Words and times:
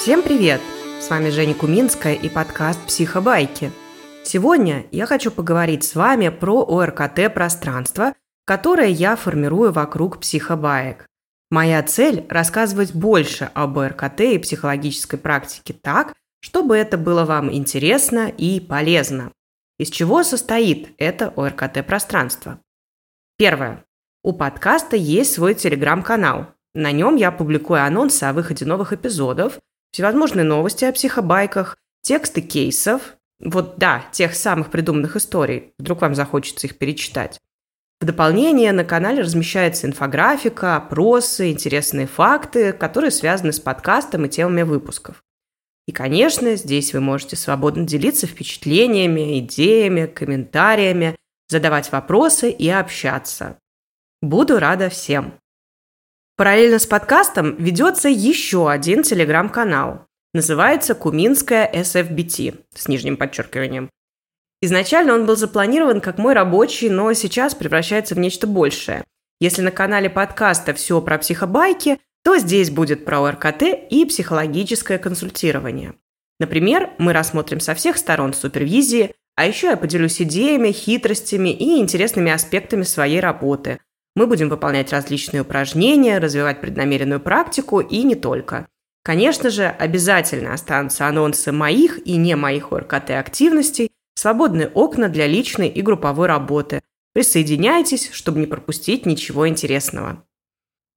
Всем 0.00 0.22
привет! 0.22 0.62
С 0.98 1.10
вами 1.10 1.28
Женя 1.28 1.52
Куминская 1.52 2.14
и 2.14 2.30
подкаст 2.30 2.80
«Психобайки». 2.86 3.70
Сегодня 4.24 4.86
я 4.92 5.04
хочу 5.04 5.30
поговорить 5.30 5.84
с 5.84 5.94
вами 5.94 6.30
про 6.30 6.62
ОРКТ-пространство, 6.62 8.14
которое 8.46 8.88
я 8.88 9.14
формирую 9.14 9.72
вокруг 9.72 10.18
психобаек. 10.20 11.06
Моя 11.50 11.82
цель– 11.82 12.24
рассказывать 12.30 12.94
больше 12.94 13.50
об 13.52 13.78
ОРКТ 13.78 14.20
и 14.22 14.38
психологической 14.38 15.18
практике 15.18 15.74
так, 15.74 16.14
чтобы 16.40 16.78
это 16.78 16.96
было 16.96 17.26
вам 17.26 17.52
интересно 17.52 18.28
и 18.28 18.58
полезно. 18.58 19.32
Из 19.78 19.90
чего 19.90 20.22
состоит 20.22 20.94
это 20.96 21.30
ОРКТ-пространство? 21.36 22.58
Первое. 23.36 23.84
У 24.22 24.32
подкаста 24.32 24.96
есть 24.96 25.34
свой 25.34 25.54
телеграм-канал. 25.54 26.46
На 26.72 26.90
нем 26.90 27.16
я 27.16 27.30
публикую 27.30 27.84
анонсы 27.84 28.24
о 28.24 28.32
выходе 28.32 28.64
новых 28.64 28.94
эпизодов, 28.94 29.58
всевозможные 29.92 30.44
новости 30.44 30.84
о 30.84 30.92
психобайках, 30.92 31.76
тексты 32.02 32.40
кейсов, 32.40 33.16
вот 33.40 33.78
да, 33.78 34.04
тех 34.12 34.34
самых 34.34 34.70
придуманных 34.70 35.16
историй, 35.16 35.72
вдруг 35.78 36.02
вам 36.02 36.14
захочется 36.14 36.66
их 36.66 36.78
перечитать. 36.78 37.38
В 38.00 38.06
дополнение 38.06 38.72
на 38.72 38.84
канале 38.84 39.20
размещается 39.20 39.86
инфографика, 39.86 40.76
опросы, 40.76 41.50
интересные 41.50 42.06
факты, 42.06 42.72
которые 42.72 43.10
связаны 43.10 43.52
с 43.52 43.60
подкастом 43.60 44.24
и 44.24 44.28
темами 44.28 44.62
выпусков. 44.62 45.22
И, 45.86 45.92
конечно, 45.92 46.54
здесь 46.56 46.94
вы 46.94 47.00
можете 47.00 47.36
свободно 47.36 47.84
делиться 47.84 48.26
впечатлениями, 48.26 49.40
идеями, 49.40 50.06
комментариями, 50.06 51.16
задавать 51.48 51.92
вопросы 51.92 52.50
и 52.50 52.68
общаться. 52.68 53.58
Буду 54.22 54.58
рада 54.58 54.88
всем. 54.88 55.34
Параллельно 56.40 56.78
с 56.78 56.86
подкастом 56.86 57.54
ведется 57.56 58.08
еще 58.08 58.70
один 58.70 59.02
телеграм-канал. 59.02 60.06
Называется 60.32 60.94
«Куминская 60.94 61.70
SFBT» 61.70 62.60
с 62.74 62.88
нижним 62.88 63.18
подчеркиванием. 63.18 63.90
Изначально 64.62 65.16
он 65.16 65.26
был 65.26 65.36
запланирован 65.36 66.00
как 66.00 66.16
мой 66.16 66.32
рабочий, 66.32 66.88
но 66.88 67.12
сейчас 67.12 67.54
превращается 67.54 68.14
в 68.14 68.18
нечто 68.18 68.46
большее. 68.46 69.04
Если 69.38 69.60
на 69.60 69.70
канале 69.70 70.08
подкаста 70.08 70.72
все 70.72 71.02
про 71.02 71.18
психобайки, 71.18 71.98
то 72.24 72.38
здесь 72.38 72.70
будет 72.70 73.04
про 73.04 73.30
РКТ 73.32 73.64
и 73.90 74.06
психологическое 74.06 74.96
консультирование. 74.96 75.92
Например, 76.38 76.88
мы 76.96 77.12
рассмотрим 77.12 77.60
со 77.60 77.74
всех 77.74 77.98
сторон 77.98 78.32
супервизии, 78.32 79.12
а 79.36 79.44
еще 79.44 79.66
я 79.66 79.76
поделюсь 79.76 80.22
идеями, 80.22 80.72
хитростями 80.72 81.50
и 81.50 81.78
интересными 81.78 82.32
аспектами 82.32 82.84
своей 82.84 83.20
работы. 83.20 83.78
Мы 84.20 84.26
будем 84.26 84.50
выполнять 84.50 84.92
различные 84.92 85.40
упражнения, 85.40 86.18
развивать 86.18 86.60
преднамеренную 86.60 87.20
практику 87.20 87.80
и 87.80 88.02
не 88.02 88.14
только. 88.14 88.66
Конечно 89.02 89.48
же, 89.48 89.64
обязательно 89.64 90.52
останутся 90.52 91.06
анонсы 91.06 91.52
моих 91.52 92.06
и 92.06 92.18
не 92.18 92.36
моих 92.36 92.70
ОРКТ 92.70 93.12
активностей, 93.12 93.88
Свободные 94.20 94.68
окна 94.68 95.08
для 95.08 95.26
личной 95.26 95.68
и 95.68 95.80
групповой 95.80 96.28
работы. 96.28 96.82
Присоединяйтесь, 97.14 98.10
чтобы 98.12 98.40
не 98.40 98.46
пропустить 98.46 99.06
ничего 99.06 99.48
интересного. 99.48 100.22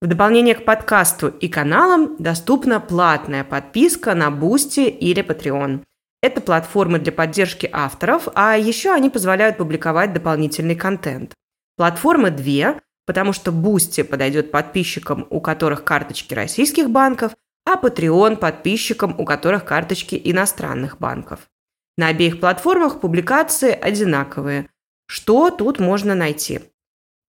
В 0.00 0.06
дополнение 0.06 0.54
к 0.54 0.64
подкасту 0.64 1.28
и 1.28 1.48
каналам 1.48 2.16
доступна 2.18 2.80
платная 2.80 3.44
подписка 3.44 4.14
на 4.14 4.28
Boosty 4.28 4.88
или 4.88 5.22
Patreon. 5.22 5.82
Это 6.22 6.40
платформы 6.40 6.98
для 6.98 7.12
поддержки 7.12 7.68
авторов, 7.70 8.28
а 8.34 8.56
еще 8.56 8.94
они 8.94 9.10
позволяют 9.10 9.58
публиковать 9.58 10.14
дополнительный 10.14 10.74
контент. 10.74 11.34
Платформы 11.76 12.30
две, 12.30 12.80
потому 13.06 13.32
что 13.32 13.50
Boosty 13.50 14.04
подойдет 14.04 14.50
подписчикам, 14.50 15.26
у 15.30 15.40
которых 15.40 15.84
карточки 15.84 16.34
российских 16.34 16.90
банков, 16.90 17.32
а 17.64 17.76
Patreon 17.76 18.36
подписчикам, 18.36 19.18
у 19.18 19.24
которых 19.24 19.64
карточки 19.64 20.20
иностранных 20.22 20.98
банков. 20.98 21.48
На 21.96 22.08
обеих 22.08 22.40
платформах 22.40 23.00
публикации 23.00 23.72
одинаковые. 23.72 24.68
Что 25.06 25.50
тут 25.50 25.78
можно 25.78 26.14
найти? 26.14 26.60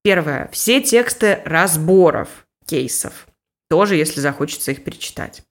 Первое. 0.04 0.50
Все 0.52 0.82
тексты 0.82 1.42
разборов 1.46 2.30
кейсов. 2.66 3.28
Тоже, 3.70 3.96
если 3.96 4.20
захочется 4.20 4.72
их 4.72 4.84
перечитать. 4.84 5.44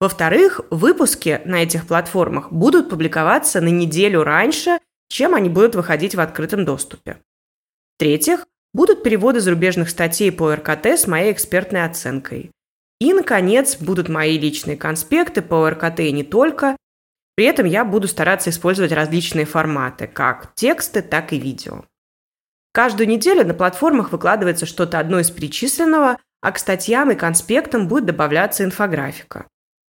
Во-вторых, 0.00 0.62
выпуски 0.70 1.42
на 1.44 1.62
этих 1.62 1.86
платформах 1.86 2.50
будут 2.50 2.88
публиковаться 2.88 3.60
на 3.60 3.68
неделю 3.68 4.24
раньше, 4.24 4.78
чем 5.08 5.34
они 5.34 5.50
будут 5.50 5.74
выходить 5.74 6.14
в 6.14 6.20
открытом 6.20 6.64
доступе. 6.64 7.22
В-третьих, 7.96 8.46
будут 8.72 9.02
переводы 9.02 9.40
зарубежных 9.40 9.90
статей 9.90 10.30
по 10.32 10.54
РКТ 10.54 10.86
с 10.86 11.06
моей 11.06 11.32
экспертной 11.32 11.84
оценкой. 11.84 12.50
И, 13.00 13.12
наконец, 13.12 13.76
будут 13.76 14.08
мои 14.08 14.38
личные 14.38 14.76
конспекты 14.76 15.42
по 15.42 15.68
РКТ 15.68 16.00
и 16.00 16.12
не 16.12 16.22
только, 16.22 16.76
при 17.34 17.46
этом 17.46 17.64
я 17.66 17.84
буду 17.84 18.06
стараться 18.06 18.50
использовать 18.50 18.92
различные 18.92 19.46
форматы, 19.46 20.06
как 20.06 20.54
тексты, 20.54 21.00
так 21.00 21.32
и 21.32 21.38
видео. 21.38 21.84
Каждую 22.72 23.08
неделю 23.08 23.44
на 23.46 23.54
платформах 23.54 24.12
выкладывается 24.12 24.66
что-то 24.66 24.98
одно 24.98 25.18
из 25.20 25.30
перечисленного, 25.30 26.18
а 26.42 26.52
к 26.52 26.58
статьям 26.58 27.10
и 27.10 27.14
конспектам 27.14 27.88
будет 27.88 28.04
добавляться 28.04 28.64
инфографика. 28.64 29.46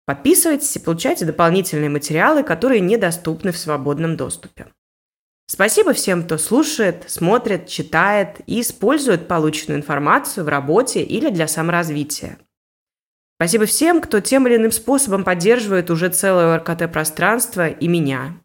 Подписывайтесь 0.05 0.75
и 0.75 0.79
получайте 0.79 1.25
дополнительные 1.25 1.89
материалы, 1.89 2.43
которые 2.43 2.79
недоступны 2.79 3.51
в 3.51 3.57
свободном 3.57 4.17
доступе. 4.17 4.67
Спасибо 5.53 5.91
всем, 5.91 6.23
кто 6.23 6.37
слушает, 6.37 7.03
смотрит, 7.09 7.67
читает 7.67 8.39
и 8.47 8.61
использует 8.61 9.27
полученную 9.27 9.79
информацию 9.79 10.45
в 10.45 10.47
работе 10.47 11.03
или 11.03 11.29
для 11.29 11.45
саморазвития. 11.45 12.37
Спасибо 13.35 13.65
всем, 13.65 13.99
кто 13.99 14.21
тем 14.21 14.47
или 14.47 14.55
иным 14.55 14.71
способом 14.71 15.25
поддерживает 15.25 15.89
уже 15.89 16.07
целое 16.07 16.57
РКТ-пространство 16.57 17.67
и 17.67 17.89
меня. 17.89 18.37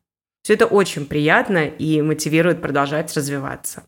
Все 0.43 0.55
это 0.55 0.67
очень 0.67 1.07
приятно 1.07 1.69
и 1.69 2.03
мотивирует 2.03 2.61
продолжать 2.61 3.17
развиваться. 3.17 3.85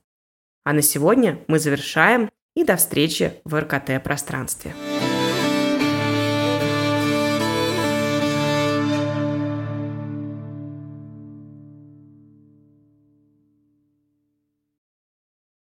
А 0.62 0.73
на 0.73 0.81
сегодня 0.81 1.41
мы 1.49 1.59
завершаем 1.59 2.31
и 2.55 2.62
до 2.62 2.77
встречи 2.77 3.33
в 3.45 3.59
РКТ-пространстве. 3.59 4.75